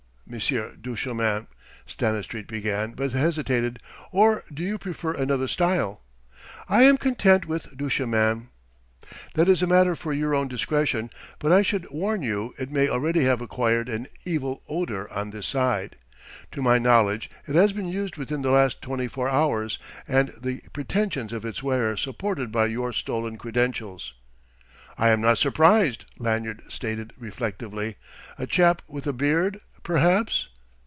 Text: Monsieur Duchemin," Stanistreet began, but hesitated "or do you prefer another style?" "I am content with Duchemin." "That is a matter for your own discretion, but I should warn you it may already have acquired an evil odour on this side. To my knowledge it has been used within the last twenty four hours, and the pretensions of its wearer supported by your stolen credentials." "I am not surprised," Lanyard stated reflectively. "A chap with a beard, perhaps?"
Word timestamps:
Monsieur 0.31 0.77
Duchemin," 0.81 1.47
Stanistreet 1.85 2.47
began, 2.47 2.93
but 2.93 3.11
hesitated 3.11 3.81
"or 4.13 4.45
do 4.53 4.63
you 4.63 4.77
prefer 4.77 5.11
another 5.13 5.45
style?" 5.45 6.03
"I 6.69 6.83
am 6.83 6.97
content 6.97 7.45
with 7.47 7.75
Duchemin." 7.75 8.47
"That 9.33 9.49
is 9.49 9.61
a 9.61 9.67
matter 9.67 9.93
for 9.93 10.13
your 10.13 10.33
own 10.33 10.47
discretion, 10.47 11.09
but 11.37 11.51
I 11.51 11.63
should 11.63 11.85
warn 11.91 12.21
you 12.21 12.53
it 12.57 12.71
may 12.71 12.87
already 12.87 13.25
have 13.25 13.41
acquired 13.41 13.89
an 13.89 14.07
evil 14.23 14.63
odour 14.69 15.09
on 15.11 15.31
this 15.31 15.47
side. 15.47 15.97
To 16.53 16.61
my 16.61 16.79
knowledge 16.79 17.29
it 17.45 17.55
has 17.55 17.73
been 17.73 17.89
used 17.89 18.15
within 18.15 18.41
the 18.41 18.51
last 18.51 18.81
twenty 18.81 19.09
four 19.09 19.27
hours, 19.27 19.79
and 20.07 20.29
the 20.41 20.61
pretensions 20.71 21.33
of 21.33 21.43
its 21.43 21.61
wearer 21.61 21.97
supported 21.97 22.53
by 22.53 22.67
your 22.67 22.93
stolen 22.93 23.37
credentials." 23.37 24.13
"I 24.97 25.09
am 25.09 25.19
not 25.19 25.39
surprised," 25.39 26.05
Lanyard 26.17 26.61
stated 26.69 27.11
reflectively. 27.17 27.97
"A 28.37 28.47
chap 28.47 28.81
with 28.87 29.05
a 29.05 29.11
beard, 29.11 29.59
perhaps?" 29.83 30.47